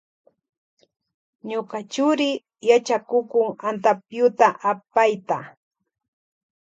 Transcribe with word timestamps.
Ñuka 1.49 1.77
churi 1.91 2.29
yachakukun 2.69 3.49
antapyuta 3.67 4.47
apayta. 4.71 5.37